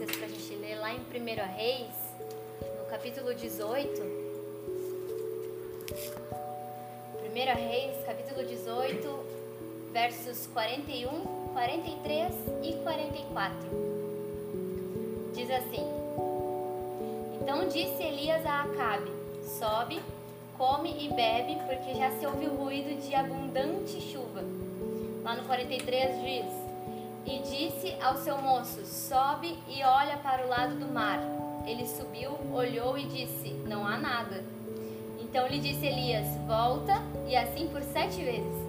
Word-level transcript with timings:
vocês 0.00 0.16
para 0.16 0.24
a 0.24 0.28
gente 0.30 0.54
ler 0.54 0.76
lá 0.76 0.94
em 0.94 0.96
1 0.96 1.02
Reis, 1.56 1.92
no 2.78 2.86
capítulo 2.88 3.34
18. 3.34 4.00
1 7.22 7.34
Reis, 7.34 8.06
capítulo 8.06 8.46
18, 8.46 9.26
versos 9.92 10.46
41, 10.54 11.08
43 11.52 12.32
e 12.62 12.72
44. 12.82 13.58
Diz 15.34 15.50
assim: 15.50 15.84
Então 17.42 17.68
disse 17.68 18.02
Elias 18.02 18.46
a 18.46 18.62
Acabe: 18.62 19.10
Sobe, 19.44 20.00
come 20.56 20.96
e 21.04 21.12
bebe, 21.12 21.56
porque 21.66 21.94
já 21.94 22.10
se 22.12 22.24
ouviu 22.24 22.54
ruído 22.54 22.98
de 23.06 23.14
abundante 23.14 24.00
chuva. 24.00 24.42
Lá 25.22 25.36
no 25.36 25.44
43 25.44 26.22
diz: 26.22 26.59
e 27.30 27.38
disse 27.42 27.96
ao 28.02 28.16
seu 28.16 28.38
moço: 28.38 28.84
Sobe 28.84 29.56
e 29.68 29.82
olha 29.84 30.16
para 30.16 30.44
o 30.44 30.48
lado 30.48 30.74
do 30.74 30.92
mar. 30.92 31.20
Ele 31.64 31.86
subiu, 31.86 32.32
olhou 32.52 32.98
e 32.98 33.04
disse: 33.04 33.50
Não 33.66 33.86
há 33.86 33.96
nada. 33.96 34.42
Então 35.20 35.46
lhe 35.46 35.60
disse 35.60 35.86
Elias: 35.86 36.26
Volta, 36.46 37.00
e 37.28 37.36
assim 37.36 37.68
por 37.68 37.82
sete 37.82 38.20
vezes. 38.22 38.66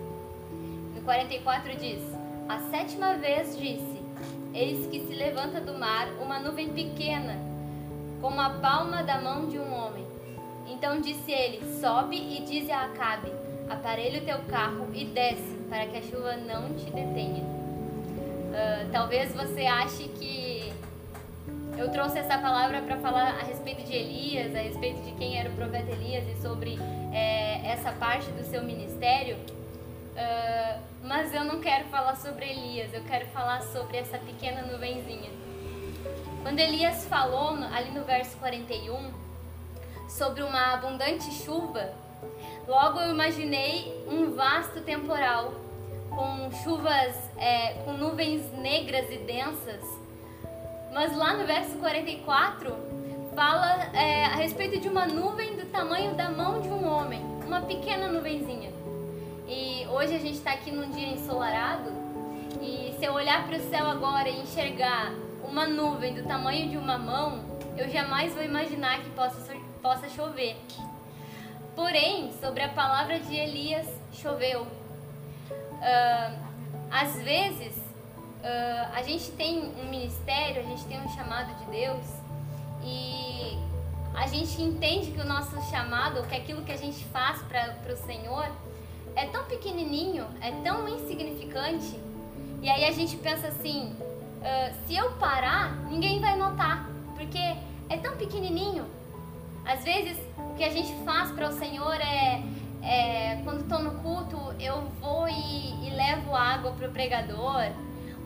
No 0.96 1.02
44 1.02 1.76
diz: 1.76 2.02
A 2.48 2.60
sétima 2.70 3.16
vez 3.16 3.58
disse: 3.58 4.00
Eis 4.54 4.86
que 4.88 5.08
se 5.08 5.16
levanta 5.16 5.60
do 5.60 5.74
mar 5.74 6.08
uma 6.22 6.40
nuvem 6.40 6.70
pequena, 6.70 7.36
como 8.22 8.40
a 8.40 8.52
palma 8.52 9.02
da 9.02 9.20
mão 9.20 9.48
de 9.48 9.58
um 9.58 9.74
homem. 9.74 10.06
Então 10.68 11.02
disse 11.02 11.32
ele: 11.32 11.80
Sobe 11.80 12.16
e 12.16 12.42
dize 12.42 12.72
a 12.72 12.86
Acabe: 12.86 13.32
Aparelhe 13.68 14.20
o 14.20 14.26
teu 14.26 14.40
carro 14.44 14.88
e 14.94 15.06
desce, 15.06 15.58
para 15.68 15.88
que 15.88 15.98
a 15.98 16.02
chuva 16.04 16.36
não 16.38 16.76
te 16.76 16.86
detenha. 16.92 17.61
Uh, 18.52 18.92
talvez 18.92 19.34
você 19.34 19.66
ache 19.66 20.10
que 20.10 20.74
eu 21.78 21.90
trouxe 21.90 22.20
essa 22.20 22.38
palavra 22.38 22.82
para 22.82 22.98
falar 22.98 23.40
a 23.40 23.44
respeito 23.44 23.82
de 23.84 23.96
Elias, 23.96 24.54
a 24.54 24.60
respeito 24.60 25.02
de 25.02 25.14
quem 25.14 25.40
era 25.40 25.50
o 25.50 25.54
profeta 25.54 25.90
Elias 25.90 26.26
e 26.28 26.40
sobre 26.42 26.78
é, 27.14 27.66
essa 27.66 27.94
parte 27.94 28.30
do 28.32 28.44
seu 28.44 28.62
ministério. 28.62 29.38
Uh, 29.38 30.82
mas 31.04 31.34
eu 31.34 31.46
não 31.46 31.62
quero 31.62 31.86
falar 31.86 32.16
sobre 32.18 32.46
Elias, 32.46 32.94
eu 32.94 33.04
quero 33.04 33.26
falar 33.28 33.62
sobre 33.62 33.98
essa 33.98 34.18
pequena 34.18 34.64
nuvenzinha. 34.64 35.32
Quando 36.44 36.60
Elias 36.60 37.06
falou 37.06 37.54
ali 37.74 37.92
no 37.92 38.04
verso 38.04 38.36
41 38.38 39.12
sobre 40.10 40.44
uma 40.44 40.74
abundante 40.74 41.32
chuva, 41.32 41.94
logo 42.68 43.00
eu 43.00 43.12
imaginei 43.12 44.06
um 44.08 44.36
vasto 44.36 44.82
temporal 44.82 45.54
com 46.10 46.52
chuvas, 46.64 47.16
é, 47.42 47.74
com 47.84 47.94
nuvens 47.94 48.44
negras 48.54 49.12
e 49.12 49.18
densas. 49.18 49.84
Mas 50.94 51.18
lá 51.18 51.34
no 51.34 51.48
verso 51.48 51.76
44 51.80 52.76
fala 53.36 53.90
é, 53.94 54.26
a 54.26 54.36
respeito 54.36 54.80
de 54.80 54.88
uma 54.88 55.08
nuvem 55.08 55.56
do 55.56 55.66
tamanho 55.66 56.14
da 56.14 56.30
mão 56.30 56.62
de 56.62 56.70
um 56.70 56.88
homem, 56.88 57.20
uma 57.46 57.62
pequena 57.62 58.08
nuvenzinha. 58.08 58.72
E 59.48 59.88
hoje 59.88 60.16
a 60.16 60.20
gente 60.20 60.36
está 60.36 60.52
aqui 60.52 60.72
num 60.72 60.92
dia 60.92 61.08
ensolarado 61.08 61.92
e 62.62 62.96
se 62.98 63.04
eu 63.04 63.14
olhar 63.14 63.48
para 63.48 63.58
o 63.58 63.70
céu 63.70 63.88
agora 63.88 64.30
e 64.30 64.40
enxergar 64.42 65.12
uma 65.44 65.68
nuvem 65.68 66.14
do 66.14 66.24
tamanho 66.24 66.70
de 66.70 66.78
uma 66.78 66.98
mão, 66.98 67.44
eu 67.76 67.90
jamais 67.90 68.34
vou 68.34 68.44
imaginar 68.44 69.02
que 69.02 69.10
possa, 69.10 69.56
possa 69.82 70.08
chover. 70.10 70.56
Porém, 71.76 72.32
sobre 72.40 72.62
a 72.62 72.70
palavra 72.70 73.20
de 73.20 73.36
Elias, 73.36 73.88
choveu 74.14 74.62
uh, 74.62 76.51
às 76.92 77.16
vezes 77.22 77.76
uh, 77.78 78.94
a 78.94 79.02
gente 79.02 79.32
tem 79.32 79.60
um 79.60 79.90
ministério, 79.90 80.62
a 80.62 80.66
gente 80.66 80.84
tem 80.86 81.00
um 81.00 81.10
chamado 81.10 81.56
de 81.60 81.66
Deus 81.72 82.06
e 82.84 83.58
a 84.14 84.28
gente 84.28 84.62
entende 84.62 85.12
que 85.12 85.22
o 85.22 85.26
nosso 85.26 85.56
chamado, 85.70 86.28
que 86.28 86.36
aquilo 86.36 86.64
que 86.64 86.72
a 86.72 86.78
gente 86.78 87.04
faz 87.06 87.42
para 87.44 87.94
o 87.94 87.98
Senhor 88.06 88.46
é 89.16 89.26
tão 89.28 89.46
pequenininho, 89.46 90.26
é 90.42 90.52
tão 90.64 90.88
insignificante 90.90 91.98
e 92.62 92.70
aí 92.70 92.86
a 92.86 92.92
gente 92.92 93.16
pensa 93.18 93.48
assim, 93.48 93.96
uh, 94.42 94.88
se 94.88 94.96
eu 94.96 95.12
parar, 95.14 95.74
ninguém 95.90 96.20
vai 96.20 96.38
notar, 96.38 96.90
porque 97.16 97.40
é 97.90 97.98
tão 97.98 98.16
pequenininho. 98.18 98.86
Às 99.66 99.84
vezes 99.84 100.18
o 100.38 100.56
que 100.56 100.64
a 100.64 100.70
gente 100.70 100.94
faz 101.06 101.32
para 101.32 101.48
o 101.48 101.54
Senhor 101.54 101.96
é 101.96 102.44
é, 102.84 103.42
quando 103.44 103.62
estou 103.62 103.80
no 103.80 104.00
culto, 104.02 104.38
eu 104.60 104.82
vou 105.00 105.28
e, 105.28 105.88
e 105.88 105.90
levo 105.92 106.36
água 106.36 106.72
para 106.72 106.88
o 106.88 106.92
pregador, 106.92 107.66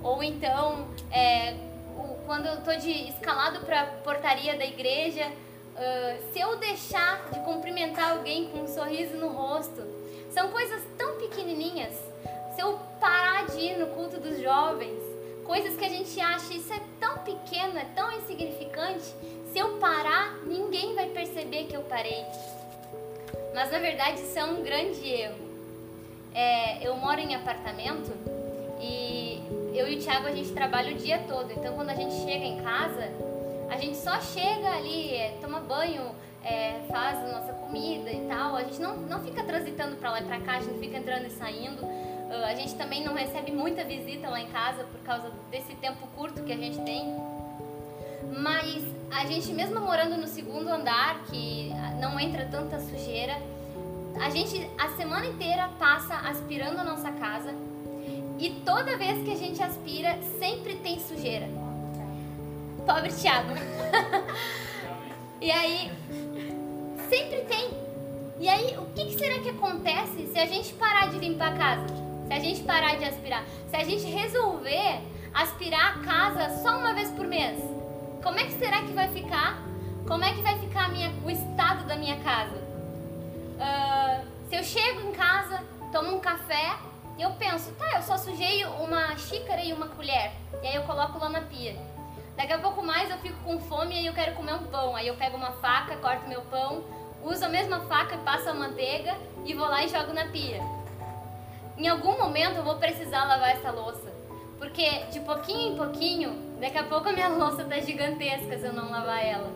ou 0.01 0.23
então, 0.23 0.88
é, 1.11 1.55
o, 1.97 2.16
quando 2.25 2.45
eu 2.45 2.55
estou 2.55 2.75
de 2.77 3.09
escalado 3.09 3.61
para 3.61 3.81
a 3.81 3.85
portaria 3.85 4.57
da 4.57 4.66
igreja, 4.66 5.25
uh, 5.25 6.31
se 6.31 6.39
eu 6.39 6.57
deixar 6.57 7.29
de 7.31 7.39
cumprimentar 7.39 8.11
alguém 8.11 8.49
com 8.49 8.59
um 8.59 8.67
sorriso 8.67 9.17
no 9.17 9.29
rosto, 9.29 9.81
são 10.29 10.49
coisas 10.49 10.81
tão 10.97 11.17
pequenininhas. 11.17 11.93
Se 12.55 12.61
eu 12.61 12.79
parar 12.99 13.47
de 13.47 13.59
ir 13.59 13.77
no 13.77 13.87
culto 13.87 14.19
dos 14.19 14.39
jovens, 14.39 15.01
coisas 15.43 15.75
que 15.75 15.85
a 15.85 15.89
gente 15.89 16.19
acha 16.19 16.53
isso 16.53 16.73
é 16.73 16.81
tão 16.99 17.17
pequeno, 17.19 17.77
é 17.77 17.85
tão 17.95 18.11
insignificante, 18.11 19.05
se 19.51 19.59
eu 19.59 19.77
parar, 19.77 20.37
ninguém 20.45 20.95
vai 20.95 21.07
perceber 21.09 21.66
que 21.66 21.75
eu 21.75 21.81
parei. 21.83 22.25
Mas 23.55 23.71
na 23.71 23.79
verdade 23.79 24.19
isso 24.19 24.38
é 24.38 24.43
um 24.43 24.61
grande 24.61 25.07
erro. 25.07 25.45
É, 26.33 26.85
eu 26.85 26.97
moro 26.97 27.21
em 27.21 27.33
apartamento 27.33 28.11
e 28.81 29.41
eu 29.73 29.88
e 29.88 29.95
o 29.95 29.99
Thiago 29.99 30.27
a 30.27 30.35
gente 30.35 30.51
trabalha 30.51 30.93
o 30.93 30.97
dia 30.97 31.19
todo. 31.19 31.49
Então 31.53 31.73
quando 31.73 31.89
a 31.89 31.95
gente 31.95 32.13
chega 32.16 32.43
em 32.43 32.61
casa, 32.61 33.09
a 33.69 33.77
gente 33.77 33.95
só 33.95 34.19
chega 34.19 34.69
ali, 34.75 35.13
é, 35.13 35.38
toma 35.41 35.61
banho, 35.61 36.03
é, 36.43 36.81
faz 36.89 37.17
a 37.17 37.39
nossa 37.39 37.53
comida 37.53 38.11
e 38.11 38.27
tal. 38.27 38.57
A 38.57 38.63
gente 38.63 38.81
não, 38.81 38.97
não 38.97 39.23
fica 39.23 39.41
transitando 39.41 39.95
para 39.95 40.11
lá 40.11 40.19
e 40.19 40.25
para 40.25 40.41
cá, 40.41 40.57
a 40.57 40.59
gente 40.59 40.73
não 40.73 40.79
fica 40.79 40.97
entrando 40.97 41.25
e 41.25 41.29
saindo. 41.29 41.81
Uh, 41.81 42.45
a 42.45 42.55
gente 42.55 42.75
também 42.75 43.05
não 43.05 43.13
recebe 43.13 43.53
muita 43.53 43.85
visita 43.85 44.29
lá 44.29 44.41
em 44.41 44.47
casa 44.47 44.83
por 44.83 44.99
causa 45.05 45.31
desse 45.49 45.73
tempo 45.75 46.05
curto 46.13 46.43
que 46.43 46.51
a 46.51 46.57
gente 46.57 46.81
tem. 46.81 47.05
Mas 48.37 48.83
a 49.15 49.25
gente 49.25 49.53
mesmo 49.53 49.79
morando 49.79 50.17
no 50.17 50.27
segundo 50.27 50.69
andar, 50.69 51.23
que 51.25 51.71
não 52.01 52.19
entra 52.19 52.45
tanta 52.45 52.81
sujeira, 52.81 53.37
a 54.19 54.29
gente 54.29 54.69
a 54.77 54.89
semana 54.89 55.25
inteira 55.25 55.69
passa 55.79 56.15
aspirando 56.29 56.81
a 56.81 56.83
nossa 56.83 57.11
casa 57.13 57.55
e 58.37 58.49
toda 58.65 58.97
vez 58.97 59.23
que 59.23 59.31
a 59.31 59.37
gente 59.37 59.63
aspira 59.63 60.17
sempre 60.37 60.75
tem 60.75 60.99
sujeira. 60.99 61.47
Pobre 62.85 63.09
Thiago. 63.09 63.53
e 65.41 65.49
aí 65.49 65.91
sempre 67.09 67.41
tem. 67.43 67.69
E 68.37 68.49
aí 68.49 68.77
o 68.77 68.85
que, 68.87 69.05
que 69.05 69.17
será 69.17 69.39
que 69.39 69.49
acontece 69.49 70.27
se 70.27 70.37
a 70.37 70.45
gente 70.45 70.73
parar 70.73 71.07
de 71.07 71.19
limpar 71.19 71.53
a 71.53 71.57
casa? 71.57 71.87
Se 72.27 72.33
a 72.33 72.39
gente 72.39 72.63
parar 72.63 72.97
de 72.97 73.05
aspirar? 73.05 73.45
Se 73.69 73.75
a 73.77 73.83
gente 73.83 74.05
resolver 74.07 74.99
aspirar 75.33 75.95
a 75.95 75.99
casa 75.99 76.61
só 76.61 76.77
uma 76.79 76.93
vez 76.93 77.09
por 77.11 77.25
mês? 77.25 77.74
Como 78.25 78.39
é 78.39 78.45
que 78.45 78.53
será 78.53 78.81
que 78.81 78.91
vai 78.91 79.07
ficar? 79.09 79.61
Como 80.07 80.23
é 80.23 80.33
que 80.33 80.41
vai 80.41 80.57
ficar 80.57 80.89
minha, 80.89 81.11
o 81.23 81.29
estado 81.29 81.85
da 81.85 81.95
minha 81.95 82.19
casa? 82.21 82.55
Uh, 82.55 84.49
se 84.49 84.55
eu 84.55 84.63
chego 84.63 85.01
em 85.01 85.11
casa, 85.11 85.61
tomo 85.91 86.15
um 86.15 86.19
café 86.19 86.75
e 87.19 87.21
eu 87.21 87.29
penso, 87.33 87.71
tá, 87.73 87.97
eu 87.97 88.01
só 88.01 88.17
sujei 88.17 88.65
uma 88.65 89.15
xícara 89.15 89.63
e 89.63 89.71
uma 89.71 89.89
colher. 89.89 90.31
E 90.63 90.67
aí 90.67 90.73
eu 90.73 90.81
coloco 90.81 91.19
lá 91.19 91.29
na 91.29 91.41
pia. 91.41 91.77
Daqui 92.35 92.51
a 92.51 92.57
pouco 92.57 92.81
mais 92.81 93.11
eu 93.11 93.17
fico 93.19 93.37
com 93.43 93.59
fome 93.59 94.01
e 94.01 94.07
eu 94.07 94.13
quero 94.13 94.33
comer 94.33 94.55
um 94.55 94.63
pão. 94.63 94.95
Aí 94.95 95.07
eu 95.07 95.15
pego 95.15 95.37
uma 95.37 95.51
faca, 95.51 95.95
corto 95.97 96.27
meu 96.27 96.41
pão, 96.41 96.83
uso 97.23 97.45
a 97.45 97.49
mesma 97.49 97.81
faca, 97.81 98.17
passo 98.17 98.49
a 98.49 98.55
manteiga 98.55 99.15
e 99.45 99.53
vou 99.53 99.67
lá 99.67 99.83
e 99.83 99.87
jogo 99.87 100.11
na 100.13 100.25
pia. 100.29 100.63
Em 101.78 101.87
algum 101.87 102.17
momento 102.17 102.55
eu 102.55 102.63
vou 102.63 102.78
precisar 102.78 103.23
lavar 103.25 103.51
essa 103.51 103.69
louça. 103.69 104.11
Porque 104.57 105.03
de 105.11 105.19
pouquinho 105.19 105.73
em 105.73 105.78
pouquinho 105.78 106.44
Daqui 106.59 106.78
a 106.78 106.84
pouco 106.84 107.09
a 107.09 107.11
minha 107.11 107.28
louça 107.28 107.63
tá 107.66 107.79
gigantesca 107.79 108.57
se 108.57 108.66
eu 108.66 108.73
não 108.73 108.90
lavar 108.90 109.23
ela. 109.23 109.52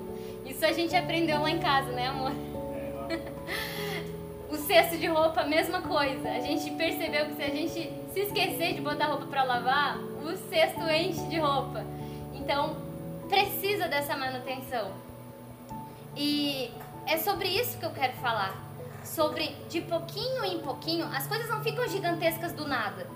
Isso 0.45 0.65
a 0.65 0.73
gente 0.73 0.95
aprendeu 0.95 1.41
lá 1.41 1.49
em 1.49 1.59
casa, 1.59 1.91
né, 1.91 2.07
amor? 2.07 2.31
o 4.51 4.57
cesto 4.57 4.97
de 4.97 5.07
roupa, 5.07 5.43
mesma 5.43 5.81
coisa. 5.81 6.29
A 6.29 6.39
gente 6.39 6.71
percebeu 6.71 7.27
que 7.27 7.35
se 7.35 7.43
a 7.43 7.49
gente 7.49 7.93
se 8.13 8.19
esquecer 8.19 8.73
de 8.73 8.81
botar 8.81 9.05
roupa 9.05 9.25
para 9.27 9.43
lavar, 9.43 9.97
o 9.97 10.35
cesto 10.49 10.81
enche 10.89 11.25
de 11.27 11.39
roupa. 11.39 11.85
Então, 12.33 12.75
precisa 13.29 13.87
dessa 13.87 14.17
manutenção. 14.17 14.91
E 16.15 16.71
é 17.05 17.17
sobre 17.17 17.47
isso 17.47 17.77
que 17.77 17.85
eu 17.85 17.91
quero 17.91 18.13
falar. 18.13 18.57
Sobre 19.03 19.55
de 19.69 19.81
pouquinho 19.81 20.43
em 20.43 20.59
pouquinho, 20.59 21.05
as 21.05 21.25
coisas 21.27 21.47
não 21.49 21.63
ficam 21.63 21.87
gigantescas 21.87 22.51
do 22.51 22.67
nada. 22.67 23.07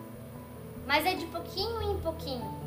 Mas 0.87 1.05
é 1.05 1.15
de 1.15 1.25
pouquinho 1.25 1.81
em 1.81 1.99
pouquinho. 1.99 2.62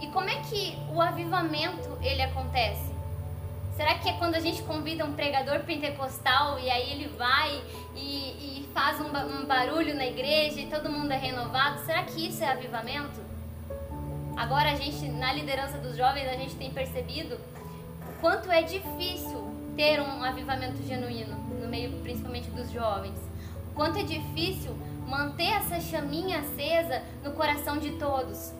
E 0.00 0.06
como 0.08 0.28
é 0.28 0.36
que 0.42 0.76
o 0.92 1.00
avivamento 1.00 1.98
ele 2.02 2.22
acontece? 2.22 2.92
Será 3.76 3.94
que 3.96 4.08
é 4.08 4.12
quando 4.14 4.36
a 4.36 4.40
gente 4.40 4.62
convida 4.62 5.04
um 5.04 5.14
pregador 5.14 5.60
pentecostal 5.60 6.58
e 6.60 6.70
aí 6.70 6.92
ele 6.92 7.08
vai 7.16 7.60
e, 7.96 8.60
e 8.60 8.68
faz 8.72 9.00
um, 9.00 9.06
um 9.06 9.44
barulho 9.46 9.94
na 9.94 10.06
igreja 10.06 10.60
e 10.60 10.66
todo 10.66 10.90
mundo 10.90 11.12
é 11.12 11.16
renovado? 11.16 11.84
Será 11.84 12.04
que 12.04 12.28
isso 12.28 12.44
é 12.44 12.48
avivamento? 12.48 13.34
agora 14.36 14.72
a 14.72 14.74
gente, 14.74 15.06
na 15.08 15.32
liderança 15.32 15.78
dos 15.78 15.96
jovens, 15.96 16.28
a 16.28 16.36
gente 16.36 16.54
tem 16.56 16.70
percebido 16.70 17.36
o 17.36 18.20
quanto 18.20 18.50
é 18.50 18.62
difícil 18.62 19.52
ter 19.76 20.00
um 20.00 20.22
avivamento 20.22 20.82
genuíno 20.86 21.36
no 21.60 21.68
meio, 21.68 21.92
principalmente 22.02 22.50
dos 22.50 22.70
jovens. 22.70 23.18
O 23.70 23.74
quanto 23.74 23.98
é 23.98 24.02
difícil 24.02 24.76
manter 25.06 25.48
essa 25.48 25.80
chaminha 25.80 26.40
acesa 26.40 27.02
no 27.22 27.32
coração 27.32 27.78
de 27.78 27.92
todos. 27.92 28.52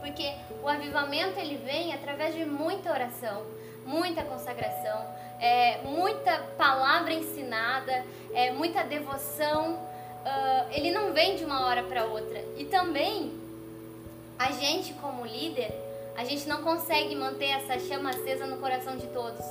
Porque 0.00 0.32
o 0.62 0.68
avivamento 0.68 1.38
ele 1.38 1.56
vem 1.56 1.92
através 1.92 2.34
de 2.34 2.44
muita 2.44 2.90
oração, 2.90 3.42
muita 3.86 4.22
consagração, 4.22 5.04
é, 5.38 5.78
muita 5.82 6.38
palavra 6.56 7.12
ensinada, 7.12 8.04
é, 8.34 8.50
muita 8.50 8.82
devoção. 8.82 9.74
Uh, 9.74 10.72
ele 10.72 10.90
não 10.90 11.12
vem 11.12 11.36
de 11.36 11.44
uma 11.44 11.66
hora 11.66 11.82
para 11.82 12.04
outra. 12.04 12.44
E 12.58 12.64
também 12.66 13.32
a 14.38 14.52
gente 14.52 14.92
como 14.94 15.24
líder, 15.24 15.72
a 16.16 16.24
gente 16.24 16.46
não 16.48 16.62
consegue 16.62 17.14
manter 17.14 17.50
essa 17.50 17.78
chama 17.78 18.10
acesa 18.10 18.46
no 18.46 18.58
coração 18.58 18.96
de 18.96 19.06
todos. 19.08 19.44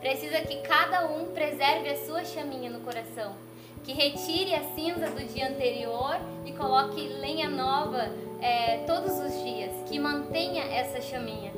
Precisa 0.00 0.40
que 0.40 0.56
cada 0.62 1.06
um 1.06 1.26
preserve 1.26 1.88
a 1.88 2.04
sua 2.04 2.24
chaminha 2.24 2.68
no 2.68 2.80
coração, 2.80 3.36
que 3.84 3.92
retire 3.92 4.52
a 4.54 4.64
cinza 4.74 5.08
do 5.10 5.24
dia 5.32 5.48
anterior 5.48 6.16
e 6.44 6.52
coloque 6.52 7.00
lenha 7.06 7.48
nova 7.48 8.10
é, 8.42 8.78
todos 8.86 9.12
os 9.18 9.42
dias, 9.42 9.70
que 9.88 9.98
mantenha 9.98 10.64
essa 10.64 11.00
chaminha. 11.00 11.52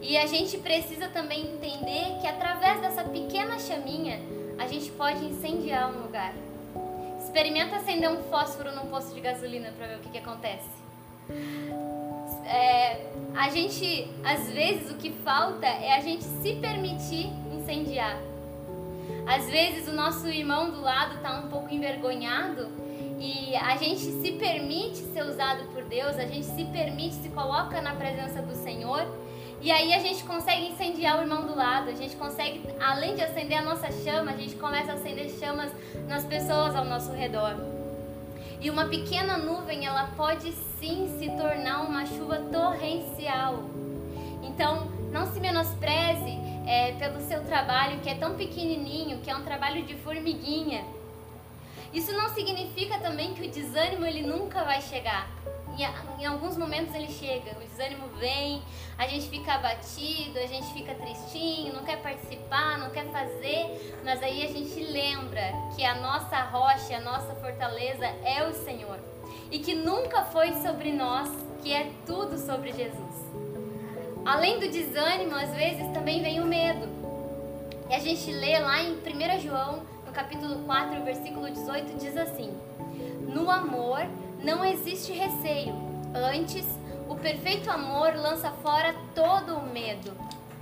E 0.00 0.16
a 0.16 0.26
gente 0.26 0.58
precisa 0.58 1.08
também 1.08 1.42
entender 1.42 2.18
que 2.20 2.26
através 2.26 2.80
dessa 2.80 3.04
pequena 3.04 3.58
chaminha 3.58 4.20
a 4.58 4.66
gente 4.66 4.90
pode 4.92 5.24
incendiar 5.24 5.90
um 5.90 6.02
lugar. 6.02 6.34
Experimenta 7.22 7.76
acender 7.76 8.10
um 8.10 8.22
fósforo 8.24 8.74
num 8.74 8.86
posto 8.86 9.14
de 9.14 9.20
gasolina 9.20 9.72
para 9.76 9.86
ver 9.86 9.96
o 9.96 10.00
que, 10.00 10.10
que 10.10 10.18
acontece. 10.18 10.68
É, 12.46 13.06
a 13.34 13.48
gente, 13.50 14.10
às 14.22 14.48
vezes, 14.50 14.90
o 14.90 14.94
que 14.94 15.10
falta 15.24 15.66
é 15.66 15.94
a 15.94 16.00
gente 16.00 16.24
se 16.24 16.54
permitir 16.56 17.30
incendiar. 17.52 18.16
Às 19.26 19.46
vezes, 19.46 19.88
o 19.88 19.92
nosso 19.92 20.28
irmão 20.28 20.70
do 20.70 20.80
lado 20.80 21.16
está 21.16 21.38
um 21.38 21.48
pouco 21.48 21.72
envergonhado 21.72 22.68
e 23.18 23.54
a 23.56 23.76
gente 23.76 24.00
se 24.00 24.32
permite 24.32 24.98
ser 25.12 25.24
usado 25.24 25.64
por 25.72 25.84
Deus, 25.84 26.16
a 26.16 26.26
gente 26.26 26.46
se 26.46 26.64
permite, 26.64 27.14
se 27.14 27.28
coloca 27.28 27.80
na 27.80 27.94
presença 27.94 28.42
do 28.42 28.54
Senhor. 28.54 29.06
E 29.60 29.70
aí 29.70 29.94
a 29.94 29.98
gente 29.98 30.22
consegue 30.24 30.66
incendiar 30.66 31.18
o 31.18 31.22
irmão 31.22 31.46
do 31.46 31.56
lado, 31.56 31.88
a 31.88 31.94
gente 31.94 32.16
consegue, 32.16 32.62
além 32.78 33.14
de 33.14 33.22
acender 33.22 33.58
a 33.58 33.62
nossa 33.62 33.90
chama, 33.90 34.32
a 34.32 34.36
gente 34.36 34.56
começa 34.56 34.92
a 34.92 34.94
acender 34.94 35.30
chamas 35.30 35.72
nas 36.06 36.24
pessoas 36.24 36.76
ao 36.76 36.84
nosso 36.84 37.12
redor. 37.12 37.56
E 38.60 38.68
uma 38.68 38.86
pequena 38.86 39.38
nuvem, 39.38 39.86
ela 39.86 40.10
pode 40.16 40.52
sim 40.78 41.16
se 41.18 41.30
tornar 41.30 41.82
uma 41.82 42.04
chuva 42.04 42.36
torrencial. 42.52 43.64
Então, 44.42 44.86
não 45.10 45.32
se 45.32 45.40
menospreze 45.40 46.38
é, 46.66 46.92
pelo 46.92 47.20
seu 47.20 47.42
trabalho, 47.44 48.00
que 48.00 48.10
é 48.10 48.14
tão 48.14 48.34
pequenininho, 48.34 49.18
que 49.18 49.30
é 49.30 49.36
um 49.36 49.42
trabalho 49.42 49.82
de 49.82 49.94
formiguinha. 49.94 50.84
Isso 51.94 52.12
não 52.12 52.28
significa 52.34 52.98
também 52.98 53.34
que 53.34 53.46
o 53.46 53.48
desânimo 53.48 54.04
ele 54.04 54.22
nunca 54.22 54.64
vai 54.64 54.82
chegar. 54.82 55.30
Em, 55.78 56.22
em 56.22 56.26
alguns 56.26 56.56
momentos 56.56 56.92
ele 56.92 57.08
chega, 57.08 57.56
o 57.56 57.60
desânimo 57.60 58.08
vem, 58.18 58.60
a 58.98 59.06
gente 59.06 59.28
fica 59.28 59.54
abatido, 59.54 60.38
a 60.40 60.46
gente 60.46 60.72
fica 60.72 60.92
tristinho, 60.94 61.72
não 61.72 61.84
quer 61.84 62.02
participar, 62.02 62.78
não 62.78 62.90
quer 62.90 63.06
fazer, 63.06 63.94
mas 64.04 64.20
aí 64.24 64.44
a 64.44 64.48
gente 64.48 64.74
lembra 64.82 65.52
que 65.76 65.84
a 65.84 65.94
nossa 65.94 66.40
rocha, 66.42 66.96
a 66.96 67.00
nossa 67.00 67.32
fortaleza 67.36 68.06
é 68.24 68.44
o 68.44 68.52
Senhor 68.52 68.98
e 69.50 69.60
que 69.60 69.74
nunca 69.74 70.24
foi 70.24 70.52
sobre 70.54 70.90
nós, 70.92 71.30
que 71.62 71.72
é 71.72 71.92
tudo 72.04 72.36
sobre 72.38 72.72
Jesus. 72.72 73.14
Além 74.24 74.58
do 74.58 74.68
desânimo, 74.68 75.36
às 75.36 75.54
vezes 75.54 75.92
também 75.92 76.22
vem 76.22 76.40
o 76.40 76.46
medo. 76.46 76.88
E 77.88 77.94
a 77.94 78.00
gente 78.00 78.32
lê 78.32 78.58
lá 78.58 78.82
em 78.82 78.94
1 78.94 79.40
João 79.40 79.93
capítulo 80.14 80.64
4, 80.64 81.02
versículo 81.02 81.50
18 81.50 81.98
diz 81.98 82.16
assim: 82.16 82.56
No 83.28 83.50
amor 83.50 84.06
não 84.42 84.64
existe 84.64 85.12
receio, 85.12 85.74
antes 86.14 86.64
o 87.08 87.16
perfeito 87.16 87.68
amor 87.70 88.14
lança 88.14 88.50
fora 88.62 88.94
todo 89.14 89.56
o 89.56 89.66
medo. 89.66 90.12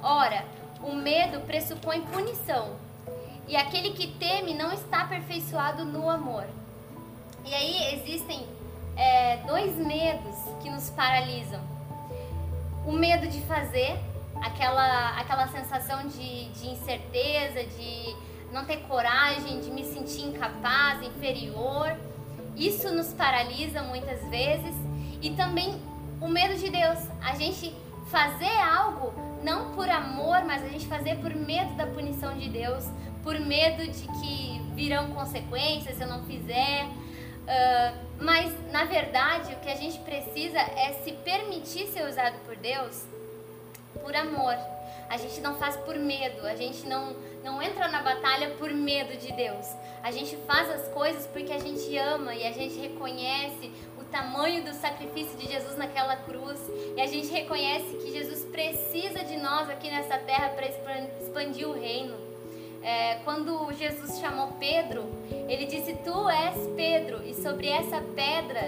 Ora, 0.03 0.45
o 0.83 0.95
medo 0.95 1.41
pressupõe 1.41 2.01
punição, 2.01 2.75
e 3.47 3.55
aquele 3.55 3.91
que 3.91 4.07
teme 4.07 4.55
não 4.55 4.73
está 4.73 5.03
aperfeiçoado 5.03 5.85
no 5.85 6.09
amor. 6.09 6.47
E 7.45 7.55
aí 7.55 7.95
existem 7.95 8.47
é, 8.97 9.37
dois 9.47 9.77
medos 9.77 10.35
que 10.63 10.71
nos 10.71 10.89
paralisam: 10.91 11.61
o 12.87 12.93
medo 12.93 13.27
de 13.29 13.41
fazer, 13.43 13.99
aquela, 14.43 15.11
aquela 15.19 15.47
sensação 15.49 16.09
de, 16.09 16.49
de 16.49 16.71
incerteza, 16.71 17.65
de 17.65 18.32
não 18.53 18.65
ter 18.65 18.79
coragem, 18.83 19.61
de 19.61 19.71
me 19.71 19.85
sentir 19.85 20.23
incapaz, 20.27 21.03
inferior. 21.03 21.97
Isso 22.57 22.93
nos 22.95 23.13
paralisa 23.13 23.83
muitas 23.83 24.21
vezes 24.29 24.75
e 25.21 25.31
também 25.31 25.81
o 26.21 26.29
medo 26.29 26.55
de 26.59 26.71
Deus. 26.71 26.99
A 27.23 27.35
gente 27.35 27.75
fazer 28.07 28.59
algo 28.61 29.13
não 29.43 29.75
por 29.75 29.89
amor, 29.89 30.45
mas 30.45 30.63
a 30.63 30.69
gente 30.69 30.87
fazer 30.87 31.17
por 31.17 31.35
medo 31.35 31.75
da 31.75 31.87
punição 31.87 32.37
de 32.37 32.49
Deus, 32.49 32.85
por 33.23 33.39
medo 33.41 33.85
de 33.91 34.07
que 34.21 34.61
virão 34.75 35.13
consequências 35.13 35.97
se 35.97 36.03
eu 36.03 36.09
não 36.09 36.23
fizer. 36.25 36.85
Uh, 37.43 37.99
mas 38.21 38.53
na 38.71 38.85
verdade 38.85 39.53
o 39.53 39.57
que 39.57 39.69
a 39.69 39.75
gente 39.75 39.99
precisa 40.01 40.59
é 40.59 41.01
se 41.05 41.13
permitir 41.13 41.89
ser 41.89 42.09
usado 42.09 42.39
por 42.45 42.55
Deus 42.57 43.05
por 44.01 44.15
amor. 44.15 44.57
A 45.09 45.17
gente 45.17 45.41
não 45.41 45.57
faz 45.57 45.77
por 45.77 45.97
medo, 45.97 46.47
a 46.47 46.55
gente 46.55 46.87
não 46.87 47.15
não 47.43 47.61
entra 47.61 47.89
na 47.89 48.03
batalha 48.03 48.51
por 48.51 48.73
medo 48.73 49.17
de 49.19 49.33
Deus. 49.33 49.67
A 50.03 50.11
gente 50.11 50.37
faz 50.47 50.71
as 50.71 50.89
coisas 50.89 51.27
porque 51.27 51.53
a 51.53 51.59
gente 51.59 51.97
ama 51.99 52.35
e 52.35 52.47
a 52.47 52.53
gente 52.53 52.79
reconhece 52.79 53.71
o 54.01 54.05
tamanho 54.05 54.65
do 54.65 54.73
sacrifício 54.73 55.37
de 55.37 55.49
Jesus 55.49 55.77
naquela 55.77 56.17
cruz. 56.17 56.61
E 56.97 57.01
a 57.01 57.07
gente 57.07 57.29
reconhece 57.29 57.97
que 57.97 58.13
Jesus 58.13 58.45
precisa 58.45 59.25
de 59.25 59.37
nós 59.37 59.69
aqui 59.69 59.91
nessa 59.91 60.19
terra 60.19 60.51
para 60.51 60.67
expandir 61.21 61.69
o 61.69 61.73
reino. 61.73 62.17
É, 62.83 63.17
quando 63.25 63.73
Jesus 63.75 64.19
chamou 64.19 64.49
Pedro, 64.59 65.05
ele 65.49 65.67
disse: 65.67 65.95
Tu 65.95 66.31
és 66.31 66.67
Pedro, 66.75 67.25
e 67.25 67.35
sobre 67.35 67.69
essa 67.69 68.01
pedra 68.15 68.61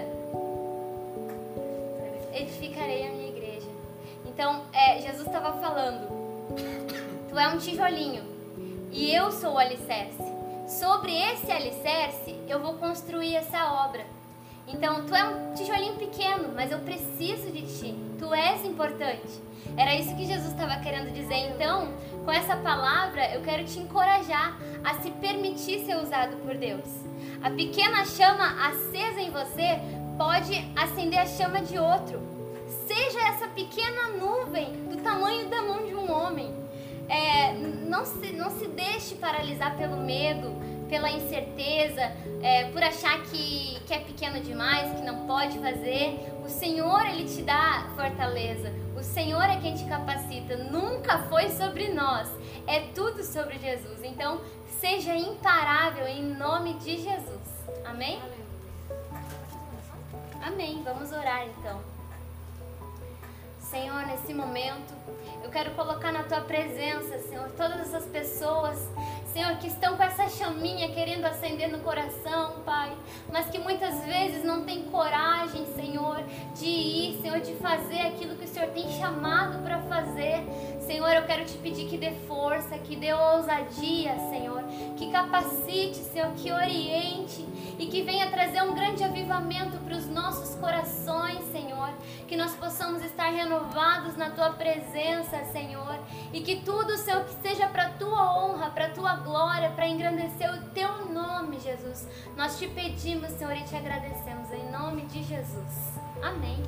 edificarei 2.32 3.06
a 3.06 3.10
minha. 3.10 3.23
Então, 4.34 4.64
é, 4.72 5.00
Jesus 5.00 5.28
estava 5.28 5.52
falando: 5.60 6.08
Tu 7.28 7.38
é 7.38 7.48
um 7.48 7.56
tijolinho 7.56 8.24
e 8.90 9.14
eu 9.14 9.30
sou 9.30 9.52
o 9.52 9.58
alicerce. 9.58 10.24
Sobre 10.66 11.16
esse 11.16 11.52
alicerce 11.52 12.34
eu 12.48 12.58
vou 12.58 12.74
construir 12.74 13.36
essa 13.36 13.72
obra. 13.86 14.04
Então, 14.66 15.06
tu 15.06 15.14
é 15.14 15.24
um 15.24 15.54
tijolinho 15.54 15.94
pequeno, 15.94 16.52
mas 16.52 16.72
eu 16.72 16.80
preciso 16.80 17.52
de 17.52 17.62
ti. 17.62 17.94
Tu 18.18 18.34
és 18.34 18.64
importante. 18.64 19.40
Era 19.76 19.94
isso 19.94 20.16
que 20.16 20.26
Jesus 20.26 20.50
estava 20.50 20.82
querendo 20.82 21.12
dizer. 21.12 21.52
Então, 21.54 21.92
com 22.24 22.32
essa 22.32 22.56
palavra, 22.56 23.32
eu 23.34 23.42
quero 23.42 23.64
te 23.64 23.78
encorajar 23.78 24.58
a 24.82 24.94
se 24.94 25.12
permitir 25.12 25.84
ser 25.84 25.96
usado 25.96 26.36
por 26.38 26.56
Deus. 26.56 26.88
A 27.40 27.50
pequena 27.50 28.04
chama 28.04 28.66
acesa 28.66 29.20
em 29.20 29.30
você 29.30 29.78
pode 30.18 30.54
acender 30.74 31.20
a 31.20 31.26
chama 31.26 31.60
de 31.60 31.78
outro. 31.78 32.20
Seja 32.86 33.20
essa 33.28 33.48
pequena 33.48 34.08
nuvem 34.10 34.72
do 34.88 35.02
tamanho 35.02 35.48
da 35.48 35.62
mão 35.62 35.86
de 35.86 35.94
um 35.94 36.10
homem 36.10 36.64
é, 37.08 37.52
não, 37.52 38.04
se, 38.04 38.32
não 38.32 38.50
se 38.50 38.66
deixe 38.68 39.14
paralisar 39.16 39.76
pelo 39.76 39.96
medo, 39.96 40.54
pela 40.88 41.10
incerteza, 41.10 42.12
é, 42.42 42.70
por 42.70 42.82
achar 42.82 43.22
que, 43.24 43.80
que 43.86 43.92
é 43.92 43.98
pequeno 43.98 44.40
demais, 44.40 44.92
que 44.98 45.04
não 45.04 45.26
pode 45.26 45.58
fazer. 45.58 46.32
O 46.44 46.48
Senhor, 46.48 47.04
Ele 47.06 47.24
te 47.24 47.42
dá 47.42 47.88
fortaleza. 47.94 48.72
O 48.96 49.02
Senhor 49.02 49.42
é 49.44 49.58
quem 49.58 49.74
te 49.74 49.84
capacita. 49.84 50.56
Nunca 50.56 51.18
foi 51.24 51.50
sobre 51.50 51.88
nós. 51.88 52.28
É 52.66 52.80
tudo 52.94 53.22
sobre 53.22 53.58
Jesus. 53.58 54.02
Então, 54.02 54.40
seja 54.80 55.14
imparável 55.14 56.06
em 56.06 56.22
nome 56.22 56.74
de 56.74 57.02
Jesus. 57.02 57.42
Amém? 57.84 58.20
Amém. 60.42 60.82
Vamos 60.84 61.10
orar 61.12 61.46
então. 61.46 61.93
Senhor, 63.74 64.06
nesse 64.06 64.32
momento, 64.32 64.94
eu 65.42 65.50
quero 65.50 65.72
colocar 65.72 66.12
na 66.12 66.22
tua 66.22 66.40
presença, 66.42 67.18
Senhor, 67.18 67.50
todas 67.56 67.80
essas 67.80 68.04
pessoas 68.06 68.78
Senhor, 69.34 69.56
que 69.56 69.66
estão 69.66 69.96
com 69.96 70.02
essa 70.04 70.28
chaminha 70.28 70.92
querendo 70.92 71.24
acender 71.24 71.68
no 71.68 71.80
coração, 71.80 72.60
Pai, 72.64 72.96
mas 73.32 73.50
que 73.50 73.58
muitas 73.58 74.00
vezes 74.04 74.44
não 74.44 74.64
tem 74.64 74.84
coragem, 74.84 75.66
Senhor, 75.74 76.22
de 76.54 76.66
ir, 76.66 77.20
Senhor, 77.20 77.40
de 77.40 77.52
fazer 77.54 78.02
aquilo 78.02 78.36
que 78.36 78.44
o 78.44 78.48
Senhor 78.48 78.68
tem 78.68 78.88
chamado 78.90 79.60
para 79.64 79.80
fazer. 79.80 80.46
Senhor, 80.86 81.12
eu 81.12 81.24
quero 81.24 81.44
te 81.44 81.58
pedir 81.58 81.88
que 81.88 81.98
dê 81.98 82.12
força, 82.28 82.78
que 82.78 82.94
dê 82.94 83.12
ousadia, 83.12 84.16
Senhor, 84.30 84.62
que 84.96 85.10
capacite, 85.10 85.96
Senhor, 85.96 86.30
que 86.34 86.52
oriente 86.52 87.44
e 87.76 87.86
que 87.86 88.02
venha 88.02 88.30
trazer 88.30 88.62
um 88.62 88.72
grande 88.72 89.02
avivamento 89.02 89.78
para 89.78 89.96
os 89.96 90.06
nossos 90.06 90.54
corações, 90.60 91.42
Senhor. 91.50 91.90
Que 92.34 92.38
nós 92.38 92.56
possamos 92.56 93.00
estar 93.04 93.30
renovados 93.30 94.16
na 94.16 94.28
tua 94.28 94.50
presença, 94.50 95.44
Senhor, 95.52 96.00
e 96.32 96.40
que 96.40 96.62
tudo, 96.62 96.96
Senhor, 96.96 97.22
que 97.22 97.48
seja 97.48 97.68
para 97.68 97.90
tua 97.90 98.36
honra, 98.36 98.70
para 98.70 98.88
tua 98.88 99.14
glória, 99.14 99.70
para 99.70 99.86
engrandecer 99.86 100.52
o 100.52 100.70
teu 100.70 101.06
nome, 101.12 101.60
Jesus. 101.60 102.08
Nós 102.36 102.58
te 102.58 102.66
pedimos, 102.66 103.30
Senhor, 103.34 103.56
e 103.56 103.62
te 103.62 103.76
agradecemos 103.76 104.50
em 104.50 104.68
nome 104.68 105.02
de 105.02 105.22
Jesus. 105.22 105.96
Amém. 106.20 106.60